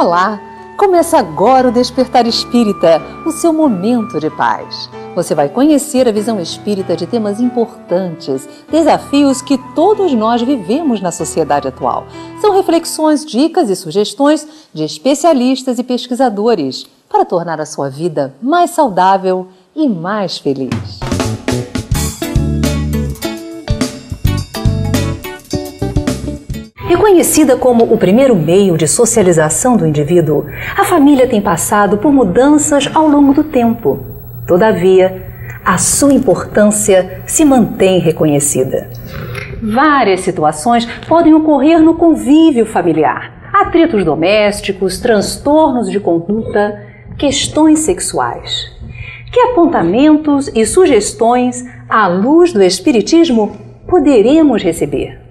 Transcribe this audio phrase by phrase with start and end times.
[0.00, 0.40] Olá!
[0.78, 4.88] Começa agora o Despertar Espírita, o seu momento de paz.
[5.14, 11.12] Você vai conhecer a visão espírita de temas importantes, desafios que todos nós vivemos na
[11.12, 12.06] sociedade atual.
[12.40, 18.70] São reflexões, dicas e sugestões de especialistas e pesquisadores para tornar a sua vida mais
[18.70, 20.98] saudável e mais feliz.
[26.90, 32.90] Reconhecida como o primeiro meio de socialização do indivíduo, a família tem passado por mudanças
[32.92, 34.00] ao longo do tempo.
[34.44, 35.24] Todavia,
[35.64, 38.90] a sua importância se mantém reconhecida.
[39.62, 46.76] Várias situações podem ocorrer no convívio familiar: atritos domésticos, transtornos de conduta,
[47.16, 48.68] questões sexuais.
[49.30, 55.29] Que apontamentos e sugestões, à luz do Espiritismo, poderemos receber?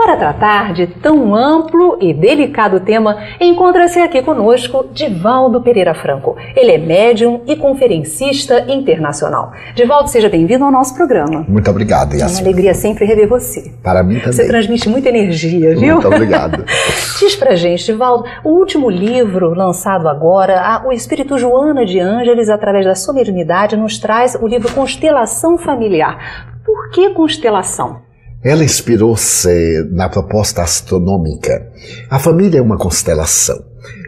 [0.00, 6.38] Para tratar de tão amplo e delicado tema, encontra-se aqui conosco Divaldo Pereira Franco.
[6.56, 9.52] Ele é médium e conferencista internacional.
[9.74, 11.44] Divaldo, seja bem-vindo ao nosso programa.
[11.46, 12.30] Muito obrigado, Yasmin.
[12.30, 13.74] É uma alegria sempre rever você.
[13.82, 14.32] Para mim também.
[14.32, 15.96] Você transmite muita energia, viu?
[15.96, 16.64] Muito obrigado.
[17.20, 22.86] Diz pra gente, Divaldo, o último livro lançado agora, O Espírito Joana de Ângeles, através
[22.86, 26.48] da solenidade, nos traz o livro Constelação Familiar.
[26.64, 28.08] Por que constelação?
[28.42, 31.70] Ela inspirou-se na proposta astronômica.
[32.08, 33.62] A família é uma constelação,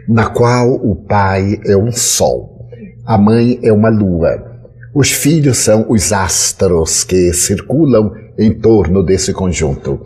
[0.09, 2.67] na qual o pai é um sol,
[3.05, 4.53] a mãe é uma lua.
[4.91, 10.01] Os filhos são os astros que circulam em torno desse conjunto.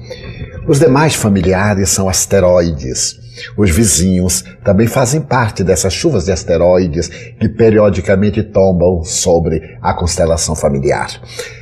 [0.67, 3.15] Os demais familiares são asteroides.
[3.55, 10.55] Os vizinhos também fazem parte dessas chuvas de asteroides que periodicamente tombam sobre a constelação
[10.55, 11.07] familiar.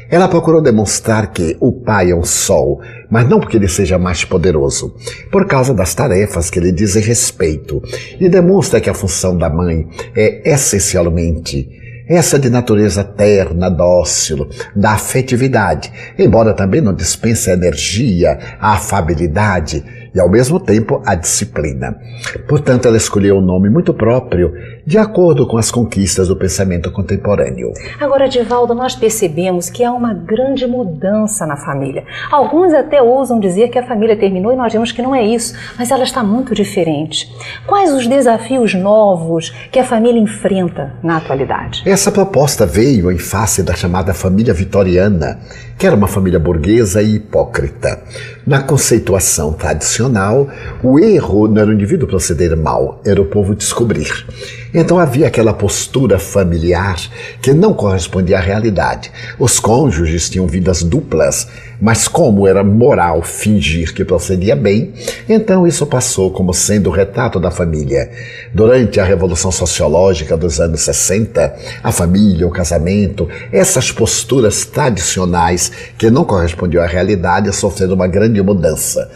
[0.09, 4.23] Ela procurou demonstrar que o pai é um sol, mas não porque ele seja mais
[4.23, 4.95] poderoso,
[5.31, 7.81] por causa das tarefas que lhe dizem respeito,
[8.19, 14.91] e demonstra que a função da mãe é essencialmente essa de natureza terna, dócil, da
[14.91, 19.83] afetividade, embora também não dispense a energia, a afabilidade
[20.15, 21.99] e, ao mesmo tempo, a disciplina.
[22.47, 24.53] Portanto, ela escolheu um nome muito próprio,
[24.87, 27.73] de acordo com as conquistas do pensamento contemporâneo.
[27.99, 32.05] Agora, Divaldo, nós percebemos que há uma grande mudança na família.
[32.31, 35.53] Alguns até ousam dizer que a família terminou e nós vemos que não é isso,
[35.77, 37.29] mas ela está muito diferente.
[37.67, 41.83] Quais os desafios novos que a família enfrenta na atualidade?
[41.85, 45.39] Essa proposta veio em face da chamada família vitoriana,
[45.77, 48.01] que era uma família burguesa e hipócrita.
[48.47, 50.47] Na conceituação tradicional,
[50.81, 54.25] o erro não era o indivíduo proceder mal, era o povo descobrir.
[54.73, 56.97] Então havia aquela postura familiar
[57.41, 59.11] que não correspondia à realidade.
[59.37, 61.47] Os cônjuges tinham vidas duplas,
[61.79, 64.93] mas como era moral fingir que procedia bem,
[65.27, 68.09] então isso passou como sendo o retrato da família.
[68.53, 76.09] Durante a Revolução Sociológica dos anos 60, a família, o casamento, essas posturas tradicionais que
[76.09, 79.09] não correspondiam à realidade sofreram uma grande mudança.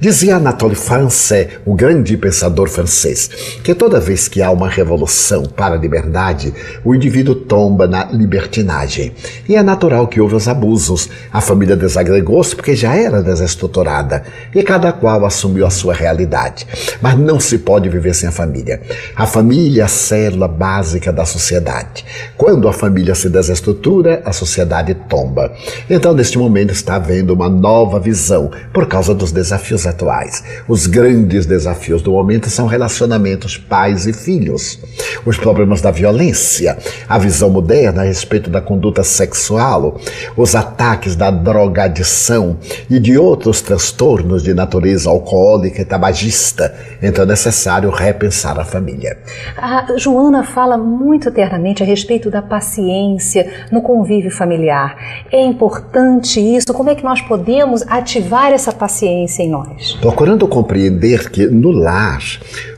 [0.00, 3.30] Dizia Anatole France, o grande pensador francês,
[3.62, 6.52] que toda vez que há uma revolução para a liberdade,
[6.84, 9.14] o indivíduo tomba na libertinagem.
[9.48, 11.08] E é natural que houve os abusos.
[11.32, 14.24] A família desagregou-se porque já era desestruturada
[14.54, 16.66] e cada qual assumiu a sua realidade.
[17.00, 18.82] Mas não se pode viver sem a família.
[19.14, 22.04] A família é a célula básica da sociedade.
[22.36, 25.52] Quando a família se desestrutura, a sociedade tomba.
[25.88, 30.42] Então, neste momento, está havendo uma nova visão por causa dos desafios atuais.
[30.68, 34.78] Os grandes desafios do momento são relacionamentos pais e filhos,
[35.24, 36.76] os problemas da violência,
[37.08, 40.00] a visão moderna a respeito da conduta sexual,
[40.36, 42.58] os ataques da drogadição
[42.88, 46.74] e de outros transtornos de natureza alcoólica e tabagista.
[47.02, 49.18] Então é necessário repensar a família.
[49.56, 54.96] A Joana fala muito ternamente a respeito da paciência no convívio familiar.
[55.30, 56.72] É importante isso?
[56.72, 59.73] Como é que nós podemos ativar essa paciência em nós?
[59.74, 59.92] Pais.
[60.00, 62.22] Procurando compreender que no lar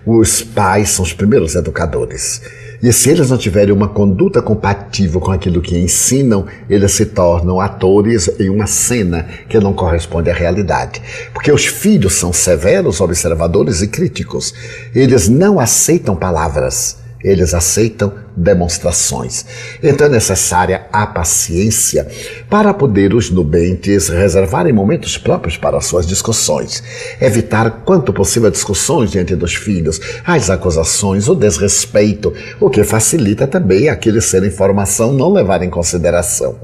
[0.04, 2.40] os pais são os primeiros educadores.
[2.82, 7.58] E se eles não tiverem uma conduta compatível com aquilo que ensinam, eles se tornam
[7.58, 11.00] atores em uma cena que não corresponde à realidade.
[11.32, 14.52] Porque os filhos são severos, observadores e críticos.
[14.94, 19.46] Eles não aceitam palavras, eles aceitam demonstrações.
[19.82, 22.06] Então é necessária a paciência
[22.50, 26.82] para poder os nubentes reservarem momentos próprios para suas discussões,
[27.20, 33.88] evitar quanto possível discussões diante dos filhos, as acusações, o desrespeito, o que facilita também
[33.88, 36.56] aqueles ser informação não levar em consideração.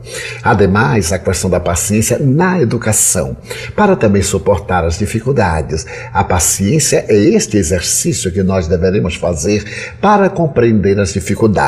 [0.42, 3.36] Ademais, a questão da paciência na educação,
[3.74, 5.86] para também suportar as dificuldades.
[6.12, 9.64] A paciência é este exercício que nós deveremos fazer
[10.00, 11.61] para compreender as dificuldades.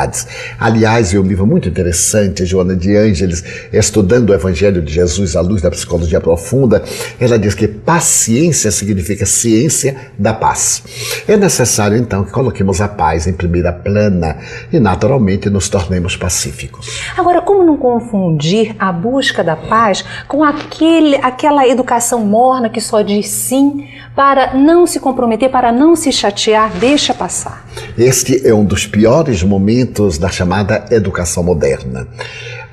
[0.59, 5.41] Aliás, é um livro muito interessante, Joana de Ângeles, estudando o Evangelho de Jesus à
[5.41, 6.83] luz da psicologia profunda,
[7.19, 10.83] ela diz que paciência significa ciência da paz.
[11.27, 14.37] É necessário, então, que coloquemos a paz em primeira plana
[14.71, 16.87] e, naturalmente, nos tornemos pacíficos.
[17.17, 23.01] Agora, como não confundir a busca da paz com aquele, aquela educação morna que só
[23.01, 27.65] diz sim para não se comprometer, para não se chatear, deixa passar?
[27.97, 29.84] Este é um dos piores momentos
[30.19, 32.07] da chamada educação moderna.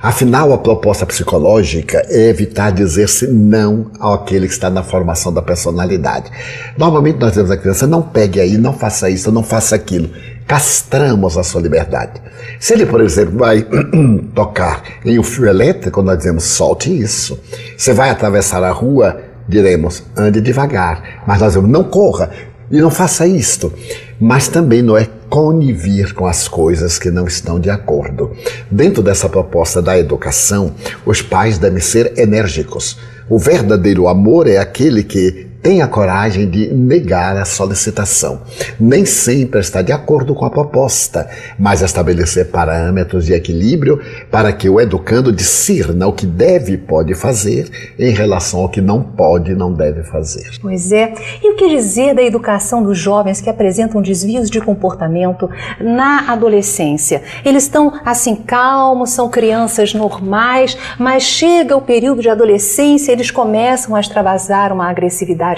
[0.02, 6.28] Afinal, a proposta psicológica é evitar dizer-se não àquele que está na formação da personalidade.
[6.76, 10.10] Normalmente nós dizemos à criança, não pegue aí, não faça isso, não faça aquilo.
[10.44, 12.20] Castramos a sua liberdade.
[12.58, 13.64] Se ele, por exemplo, vai
[14.34, 17.38] tocar em um fio elétrico, nós dizemos, solte isso.
[17.76, 21.22] Você vai atravessar a rua, diremos, ande devagar.
[21.24, 22.28] Mas nós dizemos, não corra
[22.72, 23.72] e não faça isto.
[24.18, 28.32] Mas também não é conivir com as coisas que não estão de acordo.
[28.70, 30.74] Dentro dessa proposta da educação,
[31.04, 32.98] os pais devem ser enérgicos.
[33.28, 38.42] O verdadeiro amor é aquele que tenha coragem de negar a solicitação.
[38.80, 41.28] Nem sempre está de acordo com a proposta,
[41.58, 44.00] mas estabelecer parâmetros de equilíbrio
[44.30, 48.80] para que o educando discirna o que deve e pode fazer em relação ao que
[48.80, 50.50] não pode e não deve fazer.
[50.60, 51.14] Pois é.
[51.42, 55.48] E o que dizer da educação dos jovens que apresentam desvios de comportamento
[55.80, 57.22] na adolescência?
[57.44, 63.94] Eles estão assim calmos, são crianças normais, mas chega o período de adolescência, eles começam
[63.94, 65.51] a extravasar uma agressividade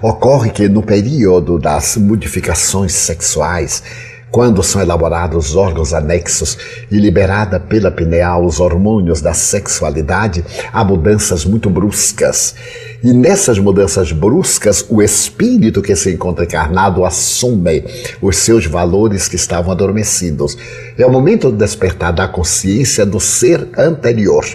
[0.00, 3.82] Ocorre que no período das modificações sexuais,
[4.32, 6.56] quando são elaborados órgãos anexos
[6.90, 10.42] e liberada pela pineal os hormônios da sexualidade,
[10.72, 12.54] há mudanças muito bruscas.
[13.04, 17.84] E nessas mudanças bruscas, o espírito que se encontra encarnado assume
[18.22, 20.56] os seus valores que estavam adormecidos.
[20.96, 24.46] É o momento do despertar da consciência do ser anterior.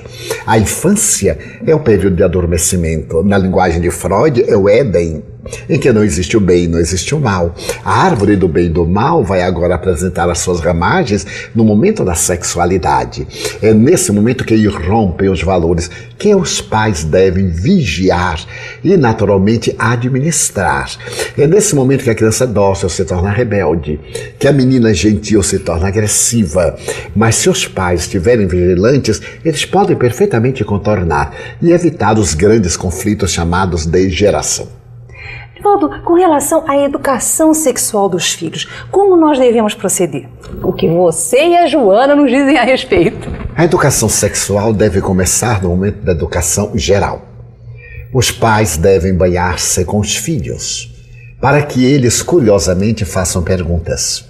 [0.45, 3.21] A infância é o período de adormecimento.
[3.21, 5.23] Na linguagem de Freud, é o Éden
[5.69, 7.53] em que não existe o bem, não existe o mal.
[7.83, 12.03] A árvore do bem e do mal vai agora apresentar as suas ramagens no momento
[12.03, 13.27] da sexualidade.
[13.61, 18.39] É nesse momento que irrompem os valores que os pais devem vigiar
[18.83, 20.89] e, naturalmente, administrar.
[21.37, 23.99] É nesse momento que a criança dócil se torna rebelde,
[24.39, 26.75] que a menina gentil se torna agressiva.
[27.15, 33.31] Mas se os pais estiverem vigilantes, eles podem perfeitamente contornar e evitar os grandes conflitos
[33.31, 34.76] chamados de geração.
[35.57, 40.27] Divaldo, com relação à educação sexual dos filhos, como nós devemos proceder?
[40.61, 43.27] O que você e a Joana nos dizem a respeito?
[43.55, 47.23] A educação sexual deve começar no momento da educação geral.
[48.13, 50.93] Os pais devem banhar-se com os filhos,
[51.41, 54.25] para que eles curiosamente façam perguntas.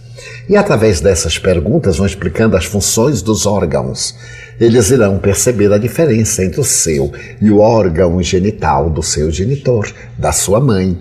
[0.47, 4.15] E através dessas perguntas vão explicando as funções dos órgãos.
[4.59, 9.91] Eles irão perceber a diferença entre o seu e o órgão genital do seu genitor,
[10.17, 10.97] da sua mãe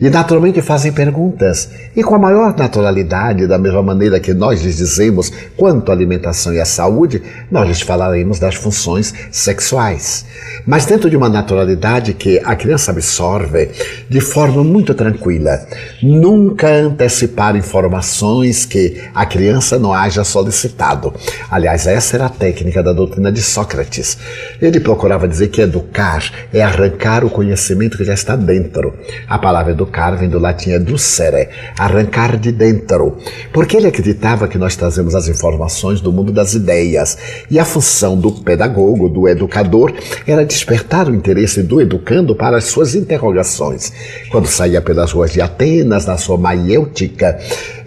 [0.00, 1.70] e naturalmente fazem perguntas.
[1.94, 6.52] E com a maior naturalidade, da mesma maneira que nós lhes dizemos quanto à alimentação
[6.52, 10.26] e à saúde, nós lhes falaremos das funções sexuais.
[10.66, 13.70] Mas dentro de uma naturalidade que a criança absorve
[14.08, 15.66] de forma muito tranquila.
[16.02, 21.14] Nunca antecipar informações que a criança não haja solicitado.
[21.50, 24.18] Aliás, essa era a técnica da doutrina de Sócrates.
[24.60, 26.22] Ele procurava dizer que educar
[26.52, 28.94] é arrancar o conhecimento que já está dentro.
[29.28, 29.85] A palavra educar
[30.16, 33.16] vem do latim educere, arrancar de dentro,
[33.52, 37.16] porque ele acreditava que nós trazemos as informações do mundo das ideias
[37.50, 39.92] e a função do pedagogo, do educador,
[40.26, 43.92] era despertar o interesse do educando para as suas interrogações.
[44.30, 47.38] Quando saía pelas ruas de Atenas, na sua maiêutica,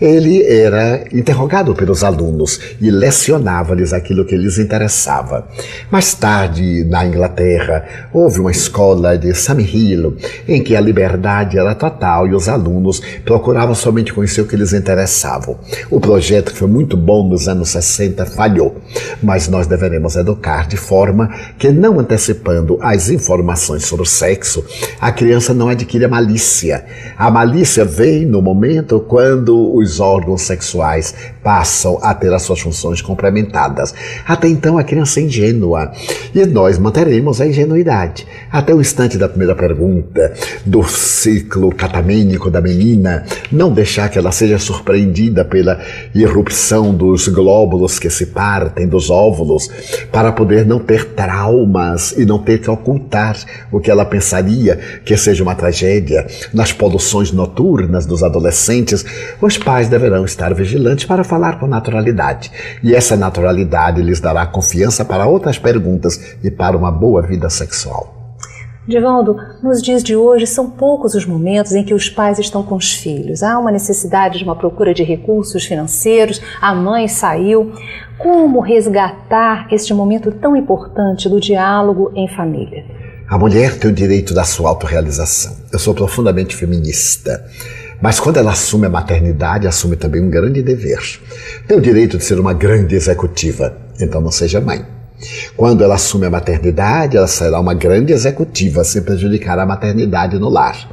[0.02, 5.48] ele era interrogado pelos alunos e lecionava-lhes aquilo que lhes interessava.
[5.92, 10.16] Mais tarde, na Inglaterra, houve uma escola de Samihilo
[10.48, 11.76] em que a liberdade era
[12.28, 15.58] e os alunos procuravam somente conhecer o que lhes interessavam.
[15.90, 18.78] O projeto, que foi muito bom nos anos 60, falhou,
[19.22, 24.64] mas nós deveremos educar de forma que, não antecipando as informações sobre o sexo,
[25.00, 26.86] a criança não adquire a malícia.
[27.18, 33.02] A malícia vem no momento quando os órgãos sexuais passam a ter as suas funções
[33.02, 33.94] complementadas.
[34.26, 35.92] Até então, a criança é ingênua
[36.34, 38.28] e nós manteremos a ingenuidade.
[38.52, 40.34] Até o instante da primeira pergunta,
[40.66, 45.80] do ciclo catamênico da menina, não deixar que ela seja surpreendida pela
[46.14, 49.70] irrupção dos glóbulos que se partem dos óvulos,
[50.12, 53.38] para poder não ter traumas e não ter que ocultar
[53.72, 56.26] o que ela pensaria que seja uma tragédia.
[56.54, 59.06] Nas poluições noturnas dos adolescentes,
[59.42, 62.52] os pais deverão estar vigilantes para falar com naturalidade.
[62.84, 68.20] E essa naturalidade lhes dará confiança para outras perguntas e para uma boa vida sexual.
[68.90, 72.76] Divaldo, nos dias de hoje são poucos os momentos em que os pais estão com
[72.76, 73.44] os filhos.
[73.44, 77.72] Há uma necessidade de uma procura de recursos financeiros, a mãe saiu.
[78.18, 82.84] Como resgatar este momento tão importante do diálogo em família?
[83.30, 85.56] A mulher tem o direito da sua autorrealização.
[85.72, 87.46] Eu sou profundamente feminista.
[88.02, 91.00] Mas quando ela assume a maternidade, assume também um grande dever.
[91.68, 94.86] Tem o direito de ser uma grande executiva, então não seja mãe.
[95.56, 100.50] Quando ela assume a maternidade, ela será uma grande executiva, sem prejudicar a maternidade no
[100.50, 100.90] lar.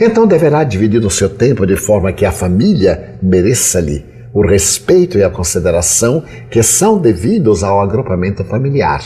[0.00, 5.22] Então deverá dividir o seu tempo de forma que a família mereça-lhe o respeito e
[5.22, 9.02] a consideração que são devidos ao agrupamento familiar.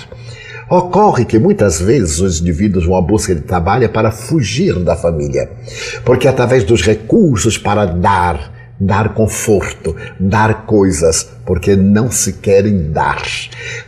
[0.69, 5.49] Ocorre que muitas vezes os indivíduos vão à busca de trabalho para fugir da família,
[6.05, 13.23] porque através dos recursos para dar, dar conforto, dar coisas, porque não se querem dar.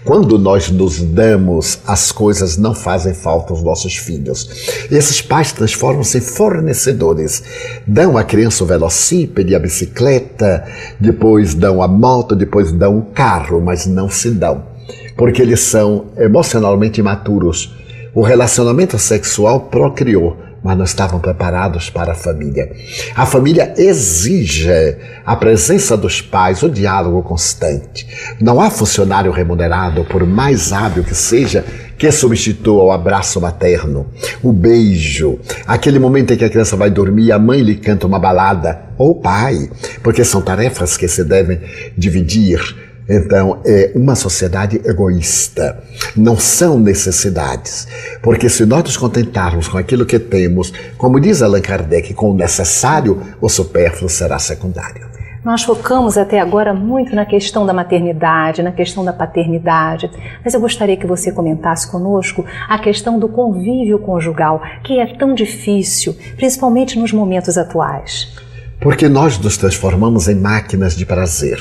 [0.04, 4.48] Quando nós nos damos, as coisas não fazem falta aos nossos filhos.
[4.88, 7.42] Esses pais transformam-se em fornecedores.
[7.88, 10.64] Dão à criança o velocípede, a bicicleta,
[11.00, 14.77] depois dão a moto, depois dão o carro, mas não se dão
[15.18, 17.74] porque eles são emocionalmente imaturos.
[18.14, 22.70] O relacionamento sexual procriou, mas não estavam preparados para a família.
[23.16, 24.96] A família exige
[25.26, 28.06] a presença dos pais, o diálogo constante.
[28.40, 31.64] Não há funcionário remunerado, por mais hábil que seja,
[31.98, 34.06] que substitua o abraço materno,
[34.40, 38.06] o beijo, aquele momento em que a criança vai dormir e a mãe lhe canta
[38.06, 39.68] uma balada, ou o pai,
[40.00, 41.60] porque são tarefas que se devem
[41.96, 45.82] dividir então, é uma sociedade egoísta.
[46.14, 47.88] Não são necessidades.
[48.22, 52.34] Porque se nós nos contentarmos com aquilo que temos, como diz Allan Kardec, com o
[52.34, 55.08] necessário, o supérfluo será secundário.
[55.42, 60.10] Nós focamos até agora muito na questão da maternidade, na questão da paternidade,
[60.44, 65.34] mas eu gostaria que você comentasse conosco a questão do convívio conjugal, que é tão
[65.34, 68.36] difícil, principalmente nos momentos atuais.
[68.80, 71.58] Porque nós nos transformamos em máquinas de prazer.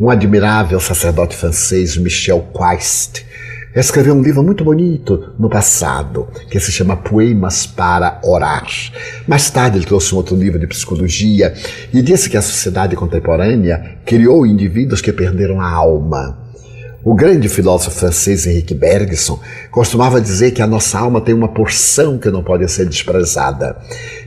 [0.00, 3.26] Um admirável sacerdote francês, Michel Quast,
[3.74, 8.64] escreveu um livro muito bonito no passado, que se chama Poemas para Orar.
[9.26, 11.52] Mais tarde ele trouxe um outro livro de psicologia
[11.92, 16.47] e disse que a sociedade contemporânea criou indivíduos que perderam a alma.
[17.04, 19.38] O grande filósofo francês Henrique Bergson
[19.70, 23.76] costumava dizer que a nossa alma tem uma porção que não pode ser desprezada.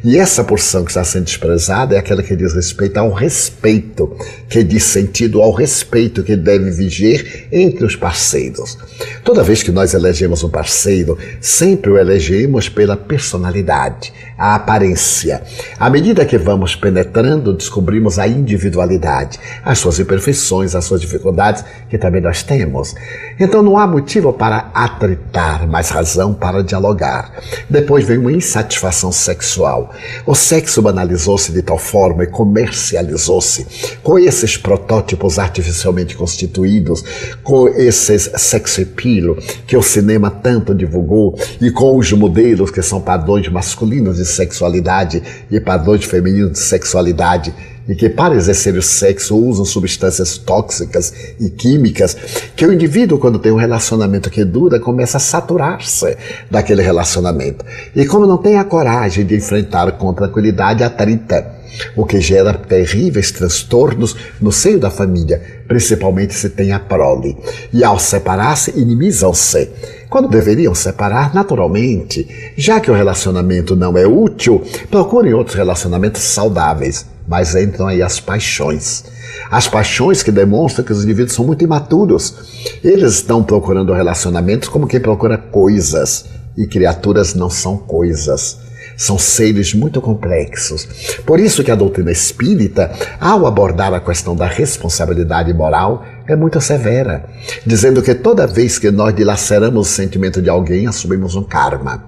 [0.01, 4.15] E essa porção que está sendo desprezada é aquela que diz respeito ao respeito,
[4.49, 8.77] que diz sentido ao respeito que deve viger entre os parceiros.
[9.21, 15.43] Toda vez que nós elegemos um parceiro, sempre o elegemos pela personalidade, a aparência.
[15.79, 21.95] À medida que vamos penetrando, descobrimos a individualidade, as suas imperfeições, as suas dificuldades, que
[21.95, 22.95] também nós temos.
[23.39, 27.31] Então não há motivo para atritar, mas razão para dialogar.
[27.69, 29.93] Depois vem uma insatisfação sexual.
[30.25, 33.67] O sexo banalizou-se de tal forma e comercializou-se
[34.01, 37.03] com esses protótipos artificialmente constituídos,
[37.43, 42.99] com esses sex appeal que o cinema tanto divulgou e com os modelos que são
[42.99, 47.53] padrões masculinos de sexualidade e padrões femininos de sexualidade
[47.87, 52.15] e que para exercer o sexo usam substâncias tóxicas e químicas,
[52.55, 56.17] que o indivíduo, quando tem um relacionamento que dura, começa a saturar-se
[56.49, 57.65] daquele relacionamento.
[57.95, 61.61] E como não tem a coragem de enfrentar com tranquilidade a trita,
[61.95, 67.37] o que gera terríveis transtornos no seio da família, principalmente se tem a prole.
[67.73, 69.69] E ao separar-se, inimizam-se.
[70.09, 77.05] Quando deveriam separar, naturalmente, já que o relacionamento não é útil, procurem outros relacionamentos saudáveis
[77.31, 79.05] mas entram aí as paixões.
[79.49, 82.35] As paixões que demonstram que os indivíduos são muito imaturos.
[82.83, 86.25] Eles estão procurando relacionamentos como quem procura coisas.
[86.57, 88.59] E criaturas não são coisas.
[88.97, 90.85] São seres muito complexos.
[91.25, 96.59] Por isso que a doutrina espírita, ao abordar a questão da responsabilidade moral, é muito
[96.59, 97.29] severa,
[97.65, 102.03] dizendo que toda vez que nós dilaceramos o sentimento de alguém, assumimos um karma.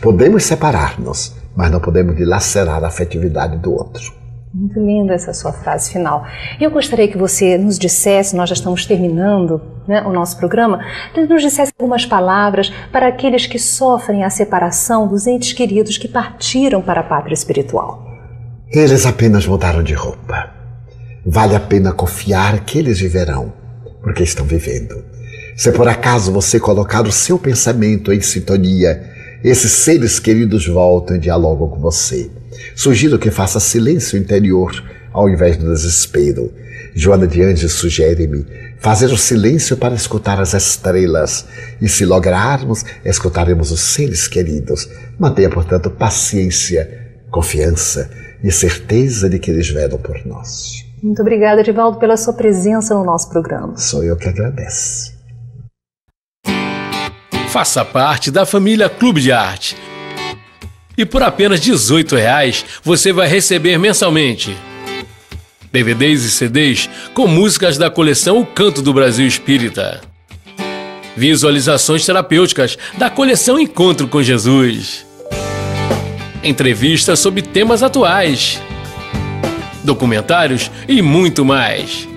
[0.00, 4.19] Podemos separar-nos, mas não podemos dilacerar a afetividade do outro.
[4.52, 6.26] Muito linda essa sua frase final.
[6.60, 10.84] Eu gostaria que você nos dissesse, nós já estamos terminando né, o nosso programa,
[11.28, 16.82] nos dissesse algumas palavras para aqueles que sofrem a separação dos entes queridos que partiram
[16.82, 18.04] para a pátria espiritual.
[18.72, 20.50] Eles apenas mudaram de roupa.
[21.24, 23.52] Vale a pena confiar que eles viverão,
[24.02, 25.04] porque estão vivendo.
[25.56, 29.00] Se por acaso você colocar o seu pensamento em sintonia,
[29.44, 32.30] esses seres queridos voltam e dialogam com você.
[32.74, 34.72] Sugiro que faça silêncio interior
[35.12, 36.52] ao invés do desespero.
[36.94, 38.44] Joana de Anjos sugere-me
[38.78, 41.46] fazer o silêncio para escutar as estrelas
[41.80, 44.88] e, se lograrmos, escutaremos os seres queridos.
[45.18, 48.10] Mantenha, portanto, paciência, confiança
[48.42, 50.84] e certeza de que eles velam por nós.
[51.02, 53.76] Muito obrigada, Edivaldo, pela sua presença no nosso programa.
[53.76, 55.18] Sou eu que agradeço.
[57.48, 59.76] Faça parte da família Clube de Arte
[61.00, 64.54] e por apenas R$ 18,00 você vai receber mensalmente
[65.72, 70.00] DVDs e CDs com músicas da coleção O Canto do Brasil Espírita.
[71.16, 75.06] Visualizações terapêuticas da coleção Encontro com Jesus.
[76.42, 78.60] Entrevistas sobre temas atuais.
[79.84, 82.08] Documentários e muito mais.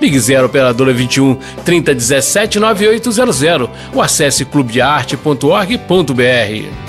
[0.00, 6.85] Ligue 0 Operadora 21 3017 9800 ou acesse clubedearte.org.br.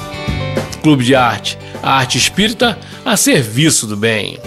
[0.78, 4.40] Clube de Arte, a arte espírita a serviço do bem.